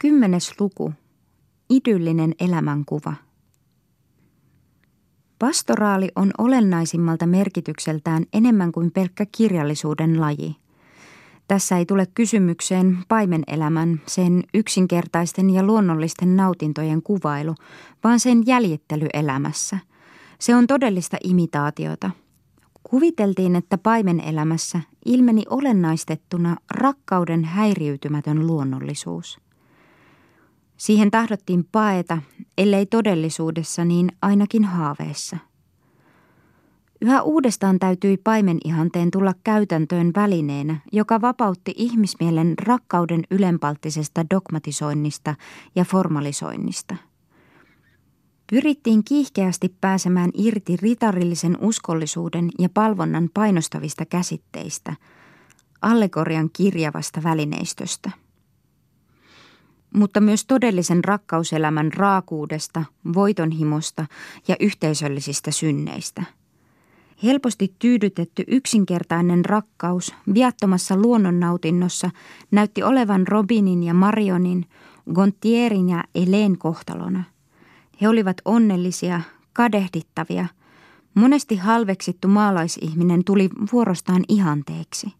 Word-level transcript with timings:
Kymmenes 0.00 0.60
luku. 0.60 0.92
Idyllinen 1.70 2.34
elämänkuva. 2.40 3.14
Pastoraali 5.38 6.08
on 6.16 6.30
olennaisimmalta 6.38 7.26
merkitykseltään 7.26 8.24
enemmän 8.32 8.72
kuin 8.72 8.90
pelkkä 8.90 9.26
kirjallisuuden 9.36 10.20
laji. 10.20 10.56
Tässä 11.48 11.78
ei 11.78 11.86
tule 11.86 12.06
kysymykseen 12.14 12.98
paimenelämän, 13.08 14.00
sen 14.06 14.42
yksinkertaisten 14.54 15.50
ja 15.50 15.62
luonnollisten 15.62 16.36
nautintojen 16.36 17.02
kuvailu, 17.02 17.54
vaan 18.04 18.20
sen 18.20 18.42
jäljittely 18.46 19.06
elämässä. 19.12 19.78
Se 20.38 20.54
on 20.54 20.66
todellista 20.66 21.16
imitaatiota. 21.24 22.10
Kuviteltiin, 22.82 23.56
että 23.56 23.78
paimenelämässä 23.78 24.80
ilmeni 25.04 25.42
olennaistettuna 25.50 26.56
rakkauden 26.70 27.44
häiriytymätön 27.44 28.46
luonnollisuus– 28.46 29.38
Siihen 30.78 31.10
tahdottiin 31.10 31.64
paeta, 31.72 32.22
ellei 32.58 32.86
todellisuudessa, 32.86 33.84
niin 33.84 34.12
ainakin 34.22 34.64
haaveissa. 34.64 35.36
Yhä 37.00 37.22
uudestaan 37.22 37.78
täytyi 37.78 38.16
paimenihanteen 38.16 39.10
tulla 39.10 39.34
käytäntöön 39.44 40.12
välineenä, 40.16 40.76
joka 40.92 41.20
vapautti 41.20 41.74
ihmismielen 41.76 42.54
rakkauden 42.58 43.22
ylenpalttisesta 43.30 44.24
dogmatisoinnista 44.30 45.34
ja 45.74 45.84
formalisoinnista. 45.84 46.96
Pyrittiin 48.50 49.04
kiihkeästi 49.04 49.76
pääsemään 49.80 50.30
irti 50.34 50.76
ritarillisen 50.76 51.58
uskollisuuden 51.60 52.50
ja 52.58 52.68
palvonnan 52.74 53.28
painostavista 53.34 54.06
käsitteistä, 54.06 54.96
allegorian 55.82 56.50
kirjavasta 56.52 57.22
välineistöstä– 57.22 58.10
mutta 59.94 60.20
myös 60.20 60.44
todellisen 60.46 61.04
rakkauselämän 61.04 61.92
raakuudesta, 61.92 62.84
voitonhimosta 63.14 64.06
ja 64.48 64.56
yhteisöllisistä 64.60 65.50
synneistä. 65.50 66.22
Helposti 67.22 67.74
tyydytetty 67.78 68.44
yksinkertainen 68.46 69.44
rakkaus 69.44 70.14
viattomassa 70.34 70.96
luonnonnautinnossa 70.96 72.10
näytti 72.50 72.82
olevan 72.82 73.28
Robinin 73.28 73.82
ja 73.82 73.94
Marionin, 73.94 74.66
Gontierin 75.14 75.88
ja 75.88 76.04
Eleen 76.14 76.58
kohtalona. 76.58 77.24
He 78.00 78.08
olivat 78.08 78.36
onnellisia, 78.44 79.20
kadehdittavia. 79.52 80.46
Monesti 81.14 81.56
halveksittu 81.56 82.28
maalaisihminen 82.28 83.24
tuli 83.24 83.50
vuorostaan 83.72 84.24
ihanteeksi. 84.28 85.17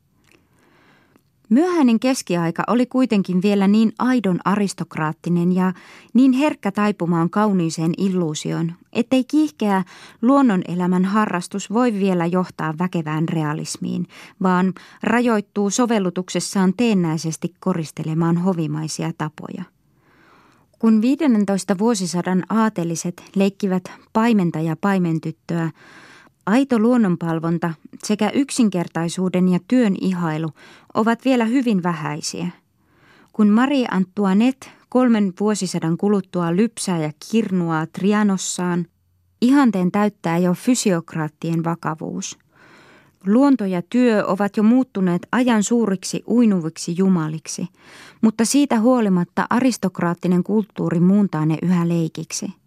Myöhäinen 1.49 2.01
keskiaika 2.01 2.63
oli 2.67 2.87
kuitenkin 2.87 3.43
vielä 3.43 3.69
niin 3.69 3.93
aidon 3.99 4.39
aristokraattinen 4.45 5.55
ja 5.55 5.73
niin 6.15 6.33
herkkä 6.33 6.73
taipumaan 6.73 7.31
kauniiseen 7.31 7.93
illuusioon, 7.99 8.73
ettei 8.93 9.25
kiihkeä 9.25 9.85
luonnonelämän 10.23 11.05
harrastus 11.05 11.73
voi 11.73 11.93
vielä 11.93 12.27
johtaa 12.27 12.75
väkevään 12.79 13.29
realismiin, 13.29 14.07
vaan 14.43 14.75
rajoittuu 15.03 15.71
sovellutuksessaan 15.71 16.75
teennäisesti 16.77 17.55
koristelemaan 17.61 18.37
hovimaisia 18.37 19.13
tapoja. 19.19 19.65
Kun 20.79 21.03
15 21.03 21.79
vuosisadan 21.79 22.45
aateliset 22.49 23.23
leikkivät 23.35 23.93
paimenta 24.13 24.61
ja 24.61 24.77
paimentyttöä, 24.81 25.71
Aito 26.49 26.79
luonnonpalvonta 26.79 27.75
sekä 28.05 28.31
yksinkertaisuuden 28.31 29.49
ja 29.49 29.59
työn 29.69 29.97
ihailu 30.01 30.51
ovat 30.95 31.25
vielä 31.25 31.45
hyvin 31.45 31.83
vähäisiä. 31.83 32.47
Kun 33.33 33.49
Marie 33.49 33.87
Antoinette 33.91 34.67
kolmen 34.89 35.33
vuosisadan 35.41 35.97
kuluttua 35.97 36.57
lypsää 36.57 36.99
ja 36.99 37.13
kirnuaa 37.31 37.87
Trianossaan, 37.87 38.87
ihanteen 39.41 39.93
täyttää 39.93 40.39
jo 40.39 40.55
fysiokraattien 40.55 41.65
vakavuus. 41.65 42.39
Luonto 43.27 43.65
ja 43.65 43.83
työ 43.91 44.27
ovat 44.27 44.57
jo 44.57 44.63
muuttuneet 44.63 45.27
ajan 45.33 45.63
suuriksi 45.63 46.23
uinuviksi 46.29 46.95
jumaliksi, 46.99 47.67
mutta 48.21 48.45
siitä 48.45 48.81
huolimatta 48.81 49.47
aristokraattinen 49.51 50.45
kulttuuri 50.45 51.01
muuntaa 51.01 51.47
ne 51.47 51.59
yhä 51.63 51.89
leikiksi– 51.89 52.53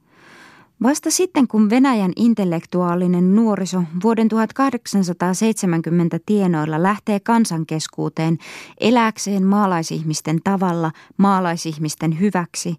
Vasta 0.84 1.12
sitten, 1.12 1.48
kun 1.48 1.70
Venäjän 1.70 2.12
intellektuaalinen 2.16 3.36
nuoriso 3.36 3.84
vuoden 4.04 4.28
1870 4.28 6.20
tienoilla 6.26 6.84
lähtee 6.84 7.20
kansankeskuuteen 7.20 8.38
eläkseen 8.80 9.46
maalaisihmisten 9.46 10.40
tavalla 10.44 10.92
maalaisihmisten 11.18 12.20
hyväksi, 12.20 12.76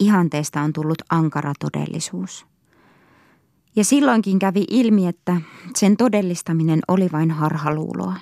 ihanteesta 0.00 0.60
on 0.60 0.72
tullut 0.72 1.02
ankara 1.10 1.52
todellisuus. 1.60 2.46
Ja 3.76 3.84
silloinkin 3.84 4.38
kävi 4.38 4.64
ilmi, 4.70 5.06
että 5.06 5.40
sen 5.76 5.96
todellistaminen 5.96 6.80
oli 6.88 7.08
vain 7.12 7.30
harhaluuloa. 7.30 8.16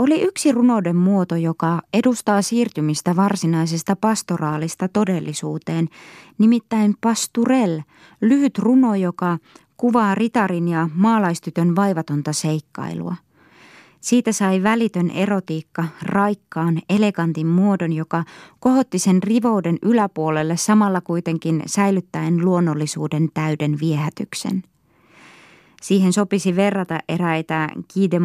Oli 0.00 0.22
yksi 0.22 0.52
runouden 0.52 0.96
muoto, 0.96 1.36
joka 1.36 1.82
edustaa 1.94 2.42
siirtymistä 2.42 3.16
varsinaisesta 3.16 3.96
pastoraalista 3.96 4.88
todellisuuteen, 4.88 5.88
nimittäin 6.38 6.94
pasturel, 7.00 7.80
lyhyt 8.20 8.58
runo, 8.58 8.94
joka 8.94 9.38
kuvaa 9.76 10.14
ritarin 10.14 10.68
ja 10.68 10.88
maalaistytön 10.94 11.76
vaivatonta 11.76 12.32
seikkailua. 12.32 13.16
Siitä 14.00 14.32
sai 14.32 14.62
välitön 14.62 15.10
erotiikka 15.10 15.84
raikkaan, 16.02 16.78
elegantin 16.90 17.46
muodon, 17.46 17.92
joka 17.92 18.24
kohotti 18.60 18.98
sen 18.98 19.22
rivouden 19.22 19.78
yläpuolelle 19.82 20.56
samalla 20.56 21.00
kuitenkin 21.00 21.62
säilyttäen 21.66 22.44
luonnollisuuden 22.44 23.28
täyden 23.34 23.80
viehätyksen– 23.80 24.62
Siihen 25.80 26.12
sopisi 26.12 26.56
verrata 26.56 26.98
eräitä 27.08 27.68
Guy 27.94 28.10
de 28.10 28.20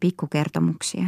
pikkukertomuksia. 0.00 1.04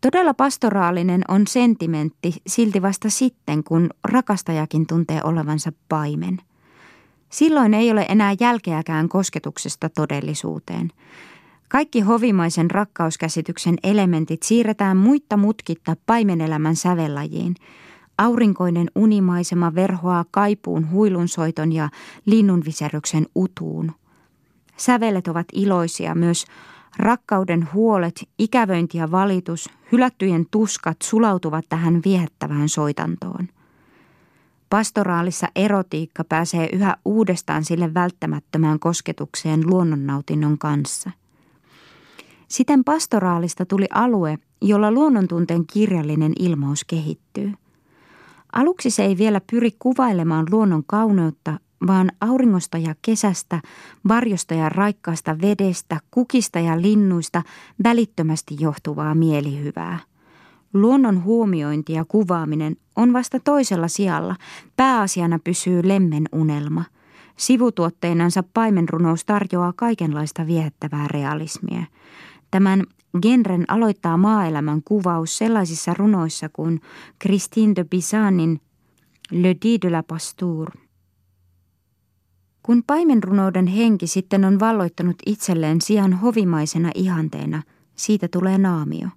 Todella 0.00 0.34
pastoraalinen 0.34 1.22
on 1.28 1.46
sentimentti 1.46 2.34
silti 2.46 2.82
vasta 2.82 3.10
sitten, 3.10 3.64
kun 3.64 3.90
rakastajakin 4.04 4.86
tuntee 4.86 5.20
olevansa 5.24 5.72
paimen. 5.88 6.38
Silloin 7.30 7.74
ei 7.74 7.90
ole 7.90 8.06
enää 8.08 8.34
jälkeäkään 8.40 9.08
kosketuksesta 9.08 9.88
todellisuuteen. 9.88 10.90
Kaikki 11.68 12.00
hovimaisen 12.00 12.70
rakkauskäsityksen 12.70 13.76
elementit 13.82 14.42
siirretään 14.42 14.96
muitta 14.96 15.36
mutkitta 15.36 15.96
paimenelämän 16.06 16.76
sävellajiin– 16.76 17.54
Aurinkoinen 18.20 18.90
unimaisema 18.94 19.74
verhoaa 19.74 20.24
kaipuun 20.30 20.90
huilunsoiton 20.90 21.72
ja 21.72 21.88
linnunviseryksen 22.26 23.26
utuun. 23.34 23.92
Sävelet 24.76 25.28
ovat 25.28 25.46
iloisia 25.52 26.14
myös 26.14 26.44
Rakkauden 26.98 27.68
huolet, 27.74 28.28
ikävöinti 28.38 28.98
ja 28.98 29.10
valitus, 29.10 29.70
hylättyjen 29.92 30.46
tuskat 30.50 30.96
sulautuvat 31.02 31.64
tähän 31.68 32.00
viehättävään 32.04 32.68
soitantoon. 32.68 33.48
Pastoraalissa 34.70 35.48
erotiikka 35.56 36.24
pääsee 36.24 36.68
yhä 36.72 36.96
uudestaan 37.04 37.64
sille 37.64 37.94
välttämättömään 37.94 38.78
kosketukseen 38.78 39.70
luonnonnautinnon 39.70 40.58
kanssa. 40.58 41.10
Siten 42.48 42.84
pastoraalista 42.84 43.66
tuli 43.66 43.86
alue, 43.94 44.38
jolla 44.62 44.92
luonnontunteen 44.92 45.66
kirjallinen 45.66 46.32
ilmaus 46.38 46.84
kehittyy– 46.84 47.52
Aluksi 48.52 48.90
se 48.90 49.04
ei 49.04 49.18
vielä 49.18 49.40
pyri 49.50 49.70
kuvailemaan 49.78 50.46
luonnon 50.50 50.82
kauneutta, 50.86 51.60
vaan 51.86 52.10
auringosta 52.20 52.78
ja 52.78 52.94
kesästä, 53.02 53.60
varjosta 54.08 54.54
ja 54.54 54.68
raikkaasta 54.68 55.40
vedestä, 55.40 56.00
kukista 56.10 56.58
ja 56.58 56.82
linnuista 56.82 57.42
välittömästi 57.84 58.56
johtuvaa 58.60 59.14
mielihyvää. 59.14 59.98
Luonnon 60.74 61.24
huomiointi 61.24 61.92
ja 61.92 62.04
kuvaaminen 62.04 62.76
on 62.96 63.12
vasta 63.12 63.40
toisella 63.40 63.88
sijalla. 63.88 64.36
Pääasiana 64.76 65.38
pysyy 65.44 65.88
lemmen 65.88 66.24
unelma. 66.32 66.84
Sivutuotteinansa 67.36 68.42
paimenrunous 68.54 69.24
tarjoaa 69.24 69.72
kaikenlaista 69.76 70.46
viehättävää 70.46 71.08
realismia. 71.08 71.84
Tämän 72.50 72.84
genren 73.22 73.64
aloittaa 73.68 74.16
maaelämän 74.16 74.82
kuvaus 74.82 75.38
sellaisissa 75.38 75.94
runoissa 75.94 76.48
kuin 76.48 76.80
Christine 77.22 77.72
de 77.76 77.84
Bisanin 77.84 78.60
Le 79.30 79.56
Dit 79.62 79.82
de 79.82 79.90
la 79.90 80.02
Pastour. 80.02 80.70
Kun 82.62 82.82
paimenrunouden 82.86 83.66
henki 83.66 84.06
sitten 84.06 84.44
on 84.44 84.60
valloittanut 84.60 85.16
itselleen 85.26 85.80
sijaan 85.80 86.12
hovimaisena 86.12 86.90
ihanteena, 86.94 87.62
siitä 87.96 88.28
tulee 88.28 88.58
naamio. 88.58 89.08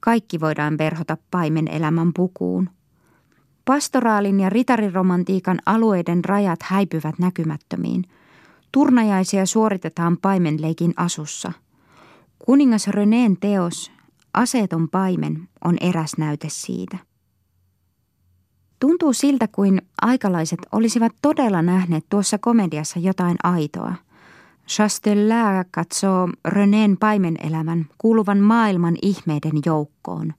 Kaikki 0.00 0.40
voidaan 0.40 0.78
verhota 0.78 1.16
paimen 1.30 1.68
elämän 1.68 2.12
pukuun. 2.12 2.70
Pastoraalin 3.64 4.40
ja 4.40 4.50
ritariromantiikan 4.50 5.58
alueiden 5.66 6.24
rajat 6.24 6.62
häipyvät 6.62 7.18
näkymättömiin. 7.18 8.04
Turnajaisia 8.72 9.46
suoritetaan 9.46 10.16
paimenleikin 10.16 10.92
asussa– 10.96 11.52
Kuningas 12.46 12.88
Reneen 12.88 13.36
teos 13.36 13.92
aseeton 14.34 14.88
paimen 14.88 15.48
on 15.64 15.76
eräs 15.80 16.12
näyte 16.18 16.48
siitä. 16.50 16.98
Tuntuu 18.80 19.12
siltä, 19.12 19.48
kuin 19.48 19.82
aikalaiset 20.02 20.58
olisivat 20.72 21.12
todella 21.22 21.62
nähneet 21.62 22.06
tuossa 22.08 22.38
komediassa 22.38 22.98
jotain 22.98 23.36
aitoa. 23.42 23.94
Chastelard 24.68 25.68
katsoo 25.70 26.28
Renén 26.48 26.96
paimenelämän 27.00 27.86
kuuluvan 27.98 28.38
maailman 28.38 28.96
ihmeiden 29.02 29.52
joukkoon. 29.66 30.34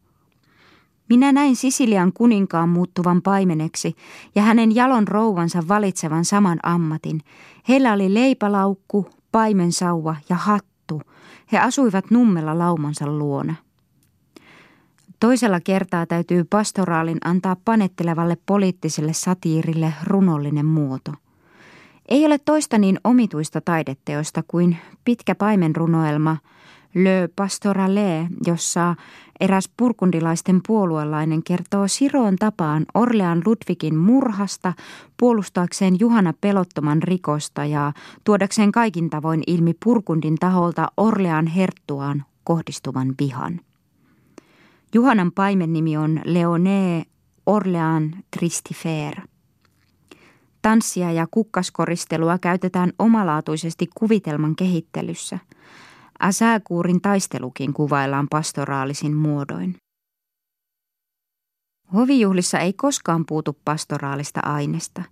Minä 1.09 1.31
näin 1.31 1.55
Sisilian 1.55 2.13
kuninkaan 2.13 2.69
muuttuvan 2.69 3.21
paimeneksi 3.21 3.95
ja 4.35 4.41
hänen 4.41 4.75
jalon 4.75 5.07
rouvansa 5.07 5.67
valitsevan 5.67 6.25
saman 6.25 6.59
ammatin. 6.63 7.21
Heillä 7.67 7.93
oli 7.93 8.13
leipälaukku, 8.13 9.09
paimensauva 9.31 10.15
ja 10.29 10.35
hattu. 10.35 10.70
He 11.51 11.59
asuivat 11.59 12.11
nummella 12.11 12.57
laumansa 12.57 13.07
luona. 13.07 13.55
Toisella 15.19 15.59
kertaa 15.59 16.05
täytyy 16.05 16.43
pastoraalin 16.43 17.17
antaa 17.25 17.55
panettelevalle 17.65 18.37
poliittiselle 18.45 19.13
satiirille 19.13 19.93
runollinen 20.03 20.65
muoto. 20.65 21.11
Ei 22.09 22.25
ole 22.25 22.37
toista 22.37 22.77
niin 22.77 22.99
omituista 23.03 23.61
taideteosta 23.61 24.43
kuin 24.47 24.77
pitkä 25.05 25.35
paimenrunoelma 25.35 26.37
Le 26.93 27.29
Pastorale, 27.35 28.27
jossa 28.47 28.95
eräs 29.39 29.69
purkundilaisten 29.77 30.61
puoluelainen 30.67 31.43
kertoo 31.43 31.87
Siroon 31.87 32.35
tapaan 32.35 32.85
Orlean 32.93 33.41
Ludvigin 33.45 33.95
murhasta 33.95 34.73
puolustaakseen 35.17 35.99
Juhana 35.99 36.33
pelottoman 36.41 37.03
rikosta 37.03 37.65
ja 37.65 37.93
tuodakseen 38.23 38.71
kaikin 38.71 39.09
tavoin 39.09 39.43
ilmi 39.47 39.73
purkundin 39.83 40.35
taholta 40.35 40.87
Orlean 40.97 41.47
herttuaan 41.47 42.25
kohdistuvan 42.43 43.15
vihan. 43.19 43.59
Juhanan 44.93 45.31
paimen 45.31 45.73
nimi 45.73 45.97
on 45.97 46.21
Leoné 46.25 47.03
Orlean 47.45 48.15
Tristifer. 48.37 49.21
Tanssia 50.61 51.11
ja 51.11 51.27
kukkaskoristelua 51.31 52.37
käytetään 52.37 52.93
omalaatuisesti 52.99 53.89
kuvitelman 53.95 54.55
kehittelyssä. 54.55 55.39
Asääkuurin 56.21 57.01
taistelukin 57.01 57.73
kuvaillaan 57.73 58.27
pastoraalisin 58.29 59.15
muodoin. 59.15 59.75
Hovijuhlissa 61.93 62.59
ei 62.59 62.73
koskaan 62.73 63.25
puutu 63.25 63.57
pastoraalista 63.65 64.39
aineesta. 64.43 65.03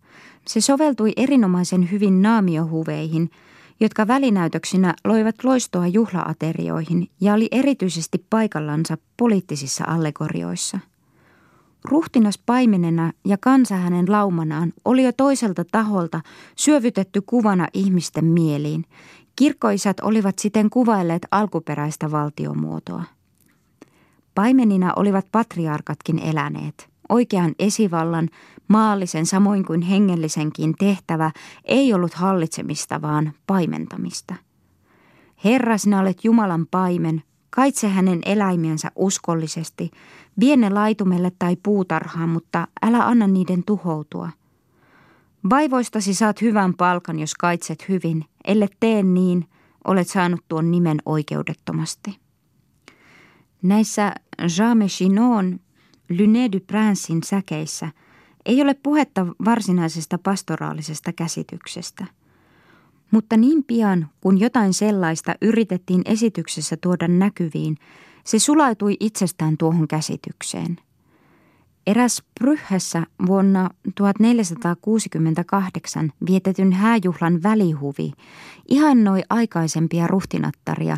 Se 0.47 0.61
soveltui 0.61 1.13
erinomaisen 1.17 1.91
hyvin 1.91 2.21
naamiohuveihin– 2.21 3.29
jotka 3.79 4.07
välinäytöksinä 4.07 4.93
loivat 5.05 5.43
loistoa 5.43 5.87
juhlaaterioihin 5.87 7.07
ja 7.21 7.33
oli 7.33 7.47
erityisesti 7.51 8.25
paikallansa 8.29 8.97
poliittisissa 9.17 9.83
allegorioissa. 9.87 10.79
Ruhtinas 11.83 12.37
paimenena 12.45 13.11
ja 13.25 13.37
kansa 13.37 13.75
hänen 13.75 14.11
laumanaan 14.11 14.73
oli 14.85 15.03
jo 15.03 15.11
toiselta 15.11 15.65
taholta 15.71 16.21
syövytetty 16.55 17.21
kuvana 17.21 17.67
ihmisten 17.73 18.25
mieliin. 18.25 18.85
Kirkkoisat 19.39 19.99
olivat 19.99 20.39
siten 20.39 20.69
kuvailleet 20.69 21.27
alkuperäistä 21.31 22.11
valtiomuotoa. 22.11 23.03
Paimenina 24.35 24.93
olivat 24.95 25.25
patriarkatkin 25.31 26.19
eläneet. 26.19 26.89
Oikean 27.09 27.55
esivallan, 27.59 28.29
maallisen 28.67 29.25
samoin 29.25 29.65
kuin 29.65 29.81
hengellisenkin 29.81 30.75
tehtävä 30.79 31.31
ei 31.65 31.93
ollut 31.93 32.13
hallitsemista, 32.13 33.01
vaan 33.01 33.33
paimentamista. 33.47 34.35
Herra, 35.43 35.77
sinä 35.77 35.99
olet 35.99 36.23
Jumalan 36.23 36.67
paimen, 36.71 37.23
kaitse 37.49 37.87
hänen 37.87 38.19
eläimiensä 38.25 38.91
uskollisesti, 38.95 39.91
vie 40.39 40.57
ne 40.57 40.69
laitumelle 40.69 41.31
tai 41.39 41.57
puutarhaan, 41.63 42.29
mutta 42.29 42.67
älä 42.81 43.07
anna 43.07 43.27
niiden 43.27 43.63
tuhoutua. 43.63 44.29
Vaivoistasi 45.49 46.13
saat 46.13 46.41
hyvän 46.41 46.73
palkan, 46.73 47.19
jos 47.19 47.35
kaitset 47.35 47.89
hyvin, 47.89 48.25
ellei 48.49 48.67
tee 48.79 49.03
niin, 49.03 49.45
olet 49.87 50.07
saanut 50.07 50.39
tuon 50.47 50.71
nimen 50.71 50.97
oikeudettomasti. 51.05 52.19
Näissä 53.61 54.13
Jean 54.57 54.79
Chinon 54.87 55.59
Lyné 56.09 56.51
du 56.51 56.59
Princein 56.67 57.23
säkeissä 57.23 57.91
ei 58.45 58.61
ole 58.61 58.73
puhetta 58.73 59.25
varsinaisesta 59.45 60.17
pastoraalisesta 60.17 61.13
käsityksestä. 61.13 62.05
Mutta 63.11 63.37
niin 63.37 63.63
pian, 63.63 64.09
kun 64.21 64.39
jotain 64.39 64.73
sellaista 64.73 65.35
yritettiin 65.41 66.01
esityksessä 66.05 66.77
tuoda 66.77 67.07
näkyviin, 67.07 67.77
se 68.23 68.39
sulaitui 68.39 68.97
itsestään 68.99 69.57
tuohon 69.57 69.87
käsitykseen. 69.87 70.77
Eräs 71.87 72.23
Pryhässä 72.39 73.03
vuonna 73.27 73.69
1468 73.95 76.11
vietetyn 76.29 76.73
hääjuhlan 76.73 77.43
välihuvi 77.43 78.11
ihannoi 78.67 79.21
aikaisempia 79.29 80.07
ruhtinattaria 80.07 80.97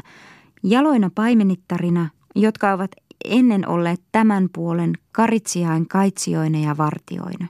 jaloina 0.63 1.11
paimenittarina, 1.15 2.09
jotka 2.35 2.73
ovat 2.73 2.91
ennen 3.25 3.67
olleet 3.67 4.01
tämän 4.11 4.49
puolen 4.53 4.93
karitsiain 5.11 5.87
kaitsioina 5.87 6.59
ja 6.59 6.77
vartioina. 6.77 7.47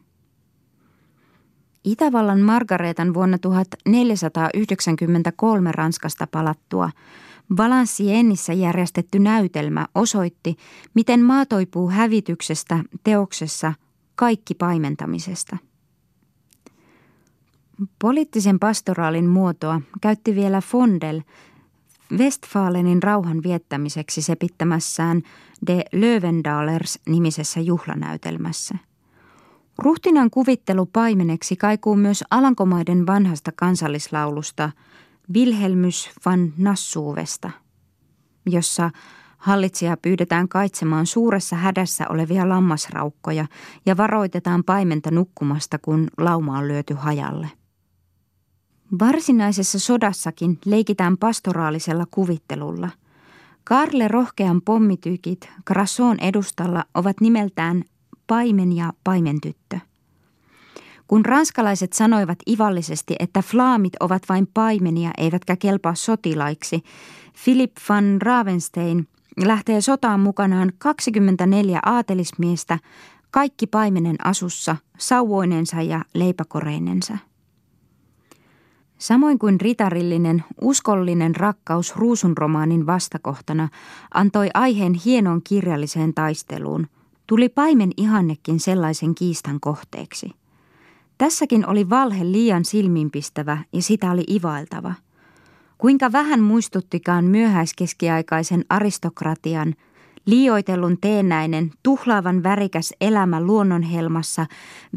Itävallan 1.84 2.42
Margaretan 2.42 3.14
vuonna 3.14 3.38
1493 3.38 5.72
Ranskasta 5.72 6.28
palattua 6.28 6.90
Valenciennissä 7.58 8.54
järjestetty 8.54 9.20
näytelmä 9.20 9.88
osoitti, 9.96 10.56
miten 10.94 11.24
maa 11.24 11.46
toipuu 11.46 11.90
hävityksestä 11.90 12.84
teoksessa 13.04 13.74
kaikki 14.16 14.56
paimentamisesta. 14.56 15.58
Poliittisen 18.00 18.60
pastoraalin 18.60 19.30
muotoa 19.30 19.82
käytti 20.02 20.36
vielä 20.36 20.62
Fondel 20.62 21.22
Westfalenin 22.18 23.04
rauhan 23.04 23.44
viettämiseksi 23.44 24.22
sepittämässään 24.22 25.22
De 25.68 25.84
Lövendalers 25.94 27.00
nimisessä 27.08 27.60
juhlanäytelmässä. 27.60 28.76
Ruhtinan 29.78 30.30
kuvittelu 30.30 30.86
paimeneksi 30.86 31.56
kaikuu 31.56 31.96
myös 31.96 32.24
Alankomaiden 32.32 33.08
vanhasta 33.08 33.52
kansallislaulusta 33.56 34.72
Wilhelmus 35.34 36.10
van 36.26 36.54
Nassuvesta, 36.58 37.52
jossa 38.46 38.92
hallitsija 39.38 39.98
pyydetään 39.98 40.50
kaitsemaan 40.50 41.06
suuressa 41.06 41.56
hädässä 41.56 42.06
olevia 42.10 42.50
lammasraukkoja 42.50 43.46
ja 43.86 43.98
varoitetaan 43.98 44.64
paimenta 44.64 45.12
nukkumasta, 45.12 45.78
kun 45.78 46.08
lauma 46.18 46.58
on 46.58 46.68
lyöty 46.68 46.94
hajalle. 46.94 47.50
Varsinaisessa 49.00 49.80
sodassakin 49.80 50.60
leikitään 50.66 51.18
pastoraalisella 51.18 52.06
kuvittelulla. 52.12 52.90
Karle 53.64 54.08
rohkean 54.08 54.62
pommitykit 54.62 55.50
Krasson 55.66 56.20
edustalla 56.20 56.84
ovat 56.94 57.22
nimeltään 57.22 57.84
paimen 58.28 58.74
ja 58.74 58.94
paimentyttö. 59.04 59.80
Kun 61.12 61.26
ranskalaiset 61.26 61.94
sanoivat 61.94 62.40
ivallisesti, 62.50 63.16
että 63.20 63.42
flaamit 63.42 63.94
ovat 64.00 64.24
vain 64.30 64.48
paimenia 64.54 65.12
eivätkä 65.18 65.56
kelpaa 65.56 65.96
sotilaiksi, 65.96 66.84
Philip 67.44 67.72
van 67.90 68.22
Ravenstein 68.22 69.08
lähtee 69.46 69.82
sotaan 69.82 70.20
mukanaan 70.20 70.72
24 70.78 71.80
aatelismiestä, 71.86 72.80
kaikki 73.32 73.68
paimenen 73.68 74.16
asussa, 74.24 74.76
sauvoinensa 74.98 75.82
ja 75.82 76.06
leipäkoreinensa. 76.14 77.18
Samoin 78.98 79.40
kuin 79.40 79.62
ritarillinen, 79.62 80.44
uskollinen 80.62 81.36
rakkaus 81.36 81.96
ruusunromaanin 81.96 82.86
vastakohtana 82.86 83.70
antoi 84.14 84.50
aiheen 84.54 84.94
hienoon 84.94 85.42
kirjalliseen 85.44 86.14
taisteluun, 86.14 86.88
tuli 87.28 87.50
paimen 87.50 87.92
ihannekin 87.98 88.60
sellaisen 88.60 89.16
kiistan 89.16 89.60
kohteeksi. 89.60 90.41
Tässäkin 91.22 91.68
oli 91.68 91.90
valhe 91.90 92.32
liian 92.32 92.66
silminpistävä 92.66 93.58
ja 93.74 93.82
sitä 93.82 94.12
oli 94.12 94.24
ivailtava. 94.30 94.94
Kuinka 95.78 96.12
vähän 96.12 96.42
muistuttikaan 96.42 97.26
myöhäiskeskiaikaisen 97.26 98.66
aristokratian– 98.70 99.76
liioitellun 100.26 100.98
teenäinen, 101.02 101.72
tuhlaavan 101.84 102.44
värikäs 102.44 102.94
elämä 103.02 103.42
luonnonhelmassa, 103.42 104.46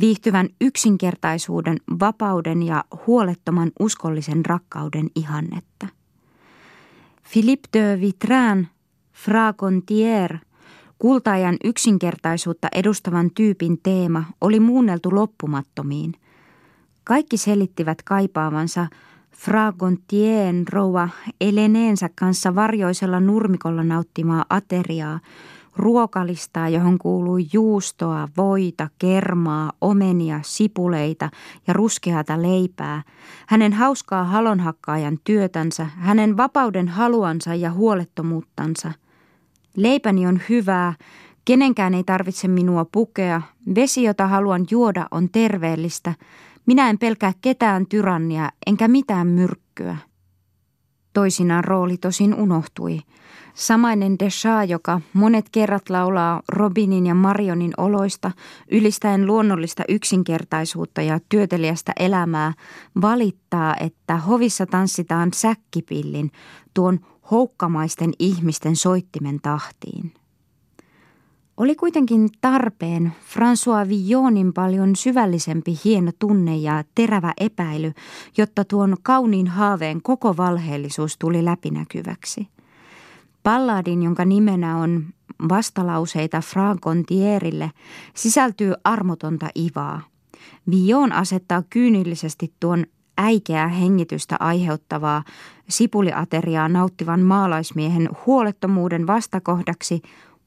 viihtyvän 0.01 0.49
yksinkertaisuuden, 0.61 1.77
vapauden 2.01 2.63
ja 2.63 2.85
huolettoman 3.07 3.73
uskollisen 3.81 4.47
rakkauden 4.47 5.11
ihannetta. 5.17 5.87
Philippe 7.33 7.69
de 7.73 8.01
Vitran, 8.01 8.69
Fra 9.13 9.53
Contier, 9.53 10.39
kultaajan 11.05 11.57
yksinkertaisuutta 11.65 12.69
edustavan 12.75 13.31
tyypin 13.35 13.79
teema 13.83 14.25
oli 14.41 14.61
muunneltu 14.61 15.15
loppumattomiin. 15.15 16.15
Kaikki 17.05 17.37
selittivät 17.37 18.03
kaipaavansa 18.03 18.87
Fra 19.31 19.73
Gontien 19.73 20.65
rouva 20.73 21.09
Eleneensä 21.41 22.11
kanssa 22.15 22.55
varjoisella 22.55 23.21
nurmikolla 23.21 23.85
nauttimaa 23.85 24.45
ateriaa, 24.51 25.21
ruokalistaa, 25.77 26.69
johon 26.69 26.99
kuului 26.99 27.47
juustoa, 27.53 28.29
voita, 28.37 28.89
kermaa, 28.99 29.73
omenia, 29.81 30.41
sipuleita 30.43 31.31
ja 31.67 31.73
ruskeata 31.73 32.43
leipää, 32.43 33.03
hänen 33.47 33.73
hauskaa 33.73 34.25
halonhakkaajan 34.25 35.19
työtänsä, 35.25 35.87
hänen 35.97 36.37
vapauden 36.37 36.89
haluansa 36.89 37.55
ja 37.55 37.73
huolettomuuttansa. 37.73 39.04
Leipäni 39.77 40.27
on 40.27 40.41
hyvää, 40.49 40.95
kenenkään 41.45 41.95
ei 41.95 42.05
tarvitse 42.05 42.49
minua 42.49 42.87
pukea, 42.93 43.43
vesi, 43.75 44.03
jota 44.03 44.27
haluan 44.27 44.67
juoda, 44.71 45.07
on 45.11 45.29
terveellistä, 45.31 46.15
minä 46.67 46.91
en 46.91 46.99
pelkää 46.99 47.33
ketään 47.41 47.87
tyrannia 47.87 48.51
enkä 48.67 48.89
mitään 48.89 49.27
myrkkyä. 49.27 49.97
Toisinaan 51.13 51.65
rooli 51.65 51.97
tosin 51.97 52.35
unohtui. 52.35 52.99
Samainen 53.55 54.19
Desha, 54.19 54.65
joka 54.65 55.01
monet 55.13 55.47
kerrat 55.53 55.91
laulaa 55.91 56.43
Robinin 56.49 57.07
ja 57.07 57.15
Marionin 57.15 57.73
oloista, 57.77 58.31
ylistäen 58.71 59.27
luonnollista 59.27 59.83
yksinkertaisuutta 59.89 61.03
ja 61.03 61.21
työtelijästä 61.29 61.93
elämää, 62.01 62.53
valittaa, 63.03 63.77
että 63.81 64.17
hovissa 64.17 64.67
tanssitaan 64.67 65.31
säkkipillin 65.35 66.31
tuon 66.75 67.01
houkkamaisten 67.31 68.13
ihmisten 68.19 68.77
soittimen 68.77 69.41
tahtiin. 69.43 70.13
Oli 71.57 71.75
kuitenkin 71.75 72.29
tarpeen 72.41 73.13
François 73.33 73.89
Villonin 73.89 74.53
paljon 74.53 74.97
syvällisempi 74.97 75.79
hieno 75.85 76.11
tunne 76.19 76.57
ja 76.57 76.85
terävä 76.95 77.33
epäily, 77.41 77.93
jotta 78.37 78.65
tuon 78.65 78.97
kauniin 79.03 79.47
haaveen 79.47 80.03
koko 80.03 80.37
valheellisuus 80.37 81.19
tuli 81.19 81.45
läpinäkyväksi. 81.45 82.49
Palladin, 83.43 84.03
jonka 84.03 84.25
nimenä 84.25 84.77
on 84.77 85.05
vastalauseita 85.49 86.41
Francontierille, 86.41 87.71
sisältyy 88.15 88.73
armotonta 88.85 89.49
ivaa. 89.59 90.01
Villon 90.71 91.13
asettaa 91.13 91.63
kyynillisesti 91.71 92.53
tuon 92.61 92.87
äikeää 93.19 93.69
hengitystä 93.69 94.37
aiheuttavaa 94.41 95.25
sipuliateriaa 95.69 96.69
nauttivan 96.69 97.21
maalaismiehen 97.21 98.09
huolettomuuden 98.27 99.07
vastakohdaksi 99.07 100.03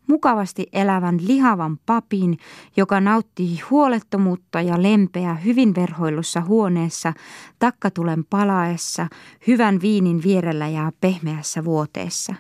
mukavasti 0.08 0.68
elävän 0.74 1.18
lihavan 1.28 1.78
papin, 1.86 2.38
joka 2.78 3.02
nauttii 3.02 3.60
huolettomuutta 3.70 4.62
ja 4.62 4.84
lempeä 4.84 5.36
hyvin 5.36 5.76
verhoillussa 5.76 6.42
huoneessa, 6.42 7.14
takkatulen 7.60 8.26
palaessa, 8.26 9.08
hyvän 9.48 9.82
viinin 9.82 10.24
vierellä 10.24 10.68
ja 10.68 10.92
pehmeässä 11.02 11.66
vuoteessa. 11.66 12.36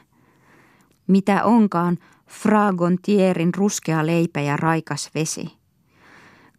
Mitä 1.08 1.44
onkaan 1.44 1.98
Fragontierin 2.28 3.54
ruskea 3.54 4.06
leipä 4.06 4.42
ja 4.42 4.58
raikas 4.58 5.10
vesi. 5.16 5.58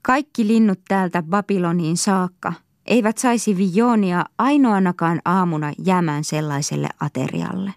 Kaikki 0.03 0.47
linnut 0.47 0.81
täältä 0.89 1.23
Babyloniin 1.23 1.97
saakka 1.97 2.53
eivät 2.88 3.18
saisi 3.18 3.57
vionia 3.57 4.25
ainoanakaan 4.38 5.21
aamuna 5.25 5.73
jäämään 5.85 6.25
sellaiselle 6.25 6.88
aterialle. 7.00 7.75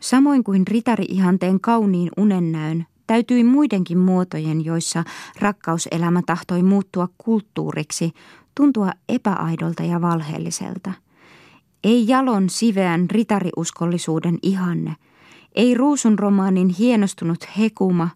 Samoin 0.00 0.44
kuin 0.44 0.66
ritari-ihanteen 0.66 1.60
kauniin 1.60 2.10
unennäön, 2.16 2.86
täytyi 3.06 3.44
muidenkin 3.44 3.98
muotojen, 3.98 4.64
joissa 4.64 5.04
rakkauselämä 5.40 6.22
tahtoi 6.26 6.62
muuttua 6.62 7.08
kulttuuriksi, 7.18 8.12
tuntua 8.54 8.90
epäaidolta 9.08 9.82
ja 9.82 10.00
valheelliselta. 10.00 10.92
Ei 11.84 12.08
jalon 12.08 12.50
siveän 12.50 13.10
ritariuskollisuuden 13.10 14.38
ihanne, 14.42 14.96
ei 15.54 15.74
ruusun 15.74 16.18
romaanin 16.18 16.68
hienostunut 16.68 17.58
hekuma, 17.58 18.08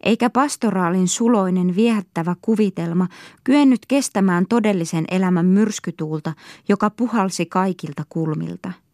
eikä 0.00 0.30
pastoraalin 0.30 1.08
suloinen 1.08 1.76
viehättävä 1.76 2.36
kuvitelma 2.42 3.08
kyennyt 3.44 3.86
kestämään 3.88 4.46
todellisen 4.48 5.04
elämän 5.10 5.46
myrskytuulta, 5.46 6.32
joka 6.68 6.90
puhalsi 6.90 7.46
kaikilta 7.46 8.02
kulmilta– 8.08 8.72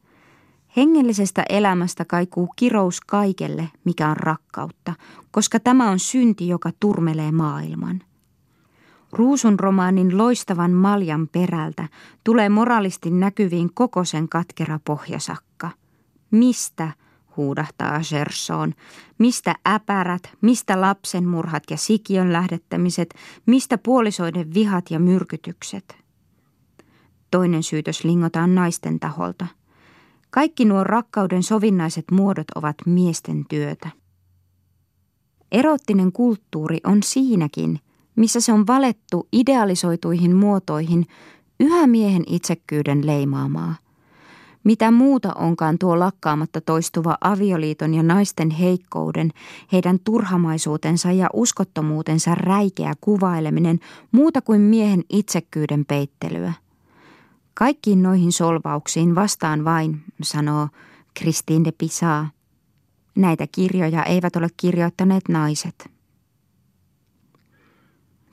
Hengellisestä 0.77 1.45
elämästä 1.49 2.05
kaikuu 2.05 2.49
kirous 2.57 3.01
kaikelle, 3.01 3.71
mikä 3.85 4.09
on 4.09 4.17
rakkautta, 4.17 4.95
koska 5.31 5.61
tämä 5.61 5.91
on 5.91 5.99
synti, 5.99 6.49
joka 6.49 6.71
turmelee 6.81 7.33
maailman. 7.33 8.01
Ruusun 9.13 9.61
romaanin 9.61 10.19
loistavan 10.19 10.71
maljan 10.71 11.29
perältä 11.29 11.89
tulee 12.25 12.49
moraalisti 12.49 13.11
näkyviin 13.11 13.75
koko 13.75 14.05
sen 14.05 14.29
katkera 14.29 14.81
pohjasakka. 14.85 15.71
Mistä, 16.31 16.93
huudahtaa 17.37 18.01
Gerson, 18.11 18.75
mistä 19.19 19.55
äpärät, 19.69 20.23
mistä 20.41 20.81
lapsenmurhat 20.81 21.63
ja 21.71 21.77
sikiön 21.77 22.33
lähdettämiset, 22.33 23.15
mistä 23.47 23.79
puolisoiden 23.79 24.55
vihat 24.55 24.91
ja 24.91 25.01
myrkytykset? 25.01 25.97
Toinen 27.31 27.63
syytös 27.63 28.05
lingotaan 28.05 28.55
naisten 28.55 29.01
taholta– 29.01 29.47
kaikki 30.35 30.65
nuo 30.65 30.85
rakkauden 30.85 31.43
sovinnaiset 31.43 32.05
muodot 32.11 32.51
ovat 32.55 32.77
miesten 32.87 33.45
työtä. 33.49 33.89
Erottinen 35.53 36.13
kulttuuri 36.13 36.79
on 36.85 37.03
siinäkin, 37.03 37.79
missä 38.17 38.41
se 38.41 38.53
on 38.53 38.67
valettu 38.67 39.29
idealisoituihin 39.33 40.37
muotoihin 40.37 41.07
yhä 41.61 41.87
miehen 41.87 42.25
itsekkyyden 42.27 43.07
leimaamaa. 43.07 43.75
Mitä 44.65 44.91
muuta 44.91 45.33
onkaan 45.35 45.79
tuo 45.79 45.99
lakkaamatta 45.99 46.61
toistuva 46.61 47.19
avioliiton 47.21 47.95
ja 47.95 48.03
naisten 48.03 48.51
heikkouden, 48.51 49.31
heidän 49.73 49.99
turhamaisuutensa 50.05 51.13
ja 51.13 51.29
uskottomuutensa 51.33 52.35
räikeä 52.35 52.93
kuvaileminen 53.01 53.79
muuta 54.13 54.43
kuin 54.43 54.61
miehen 54.61 55.05
itsekkyyden 55.11 55.85
peittelyä. 55.85 56.53
Kaikkiin 57.55 58.03
noihin 58.03 58.33
solvauksiin 58.33 59.15
vastaan 59.15 59.65
vain, 59.65 60.03
sanoo 60.23 60.69
Christine 61.19 61.65
de 61.65 61.73
Pisa. 61.73 62.27
Näitä 63.15 63.47
kirjoja 63.53 64.05
eivät 64.05 64.37
ole 64.37 64.49
kirjoittaneet 64.57 65.29
naiset. 65.29 65.92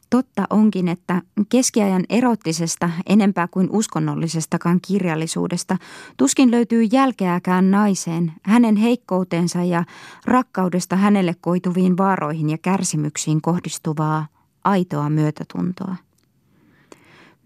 Totta 0.10 0.46
onkin, 0.50 0.88
että 0.88 1.22
keskiajan 1.50 2.04
erottisesta 2.10 2.90
enempää 3.06 3.48
kuin 3.48 3.70
uskonnollisestakaan 3.72 4.80
kirjallisuudesta 4.88 5.78
tuskin 6.18 6.52
löytyy 6.52 6.84
jälkeäkään 6.84 7.72
naiseen, 7.72 8.34
hänen 8.44 8.76
heikkoutensa 8.76 9.64
ja 9.64 9.84
rakkaudesta 10.26 10.96
hänelle 10.96 11.36
koituviin 11.42 11.98
vaaroihin 11.98 12.50
ja 12.50 12.58
kärsimyksiin 12.58 13.42
kohdistuvaa 13.42 14.28
aitoa 14.64 15.10
myötätuntoa. 15.10 15.96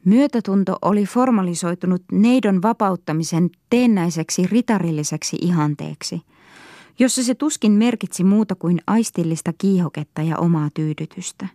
Myötätunto 0.05 0.77
oli 0.81 1.05
formalisoitunut 1.05 2.03
neidon 2.11 2.61
vapauttamisen 2.61 3.49
teennäiseksi 3.69 4.47
ritarilliseksi 4.47 5.37
ihanteeksi, 5.41 6.21
jossa 6.99 7.23
se 7.23 7.35
tuskin 7.35 7.71
merkitsi 7.71 8.23
muuta 8.23 8.55
kuin 8.55 8.81
aistillista 8.87 9.53
kiihoketta 9.57 10.21
ja 10.21 10.37
omaa 10.37 10.69
tyydytystä. 10.73 11.47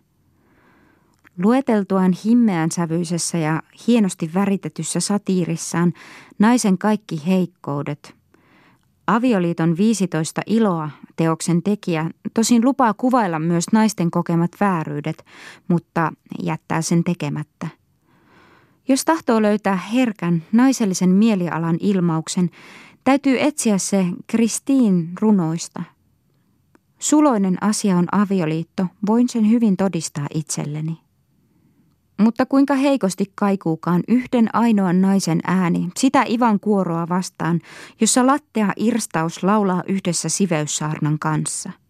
Lueteltuaan 1.43 2.13
himmeän 2.25 2.71
sävyisessä 2.71 3.37
ja 3.37 3.63
hienosti 3.87 4.31
väritetyssä 4.33 4.99
satiirissaan 4.99 5.93
naisen 6.39 6.77
kaikki 6.77 7.21
heikkoudet, 7.27 8.15
avioliiton 9.07 9.77
15 9.77 10.41
iloa 10.45 10.89
teoksen 11.15 11.63
tekijä 11.63 12.09
tosin 12.33 12.65
lupaa 12.65 12.93
kuvailla 12.93 13.39
myös 13.39 13.65
naisten 13.71 14.11
kokemat 14.11 14.51
vääryydet, 14.59 15.25
mutta 15.67 16.11
jättää 16.43 16.81
sen 16.81 17.03
tekemättä. 17.03 17.67
Jos 18.87 19.05
tahtoo 19.05 19.41
löytää 19.41 19.75
herkän 19.75 20.43
naisellisen 20.51 21.09
mielialan 21.09 21.77
ilmauksen, 21.79 22.49
täytyy 23.03 23.37
etsiä 23.39 23.77
se 23.77 24.05
Kristiin 24.27 25.09
runoista. 25.21 25.83
Suloinen 26.99 27.63
asia 27.63 27.97
on 27.97 28.07
avioliitto, 28.11 28.85
voin 29.07 29.29
sen 29.29 29.49
hyvin 29.49 29.77
todistaa 29.77 30.27
itselleni. 30.33 31.08
Mutta 32.19 32.45
kuinka 32.45 32.75
heikosti 32.75 33.31
kaikuukaan 33.35 34.03
yhden 34.07 34.49
ainoan 34.53 35.01
naisen 35.01 35.39
ääni, 35.47 35.89
sitä 35.97 36.25
Ivan 36.29 36.59
kuoroa 36.59 37.09
vastaan, 37.09 37.59
jossa 38.01 38.27
lattea 38.27 38.73
irstaus 38.75 39.43
laulaa 39.43 39.83
yhdessä 39.87 40.29
siveyssaarnan 40.29 41.19
kanssa– 41.19 41.71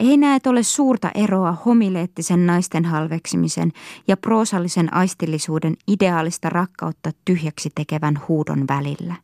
ei 0.00 0.16
näet 0.16 0.46
ole 0.46 0.62
suurta 0.62 1.10
eroa 1.14 1.52
homileettisen 1.52 2.46
naisten 2.46 2.84
halveksimisen 2.84 3.72
ja 4.08 4.16
proosallisen 4.16 4.94
aistillisuuden 4.94 5.76
ideaalista 5.88 6.50
rakkautta 6.50 7.10
tyhjäksi 7.24 7.70
tekevän 7.74 8.20
huudon 8.28 8.64
välillä. 8.68 9.14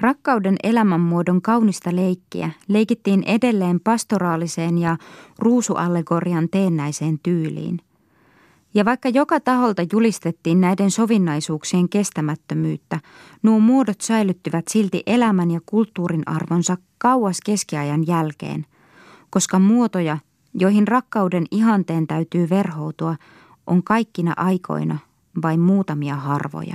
Rakkauden 0.00 0.56
elämänmuodon 0.62 1.42
kaunista 1.42 1.96
leikkiä 1.96 2.50
leikittiin 2.68 3.22
edelleen 3.22 3.80
pastoraaliseen 3.80 4.78
ja 4.78 4.96
ruusuallegorian 5.38 6.48
teennäiseen 6.50 7.18
tyyliin. 7.22 7.80
Ja 8.76 8.84
vaikka 8.84 9.08
joka 9.08 9.40
taholta 9.40 9.82
julistettiin 9.92 10.60
näiden 10.60 10.90
sovinnaisuuksien 10.90 11.88
kestämättömyyttä, 11.88 13.00
nuo 13.42 13.58
muodot 13.58 14.00
säilyttivät 14.00 14.68
silti 14.68 15.02
elämän 15.06 15.50
ja 15.50 15.60
kulttuurin 15.66 16.22
arvonsa 16.26 16.76
kauas 16.98 17.40
keskiajan 17.44 18.06
jälkeen, 18.06 18.66
koska 19.30 19.58
muotoja, 19.58 20.18
joihin 20.54 20.88
rakkauden 20.88 21.46
ihanteen 21.50 22.06
täytyy 22.06 22.50
verhoutua, 22.50 23.16
on 23.66 23.82
kaikkina 23.82 24.34
aikoina 24.36 24.98
vain 25.42 25.60
muutamia 25.60 26.16
harvoja. 26.16 26.74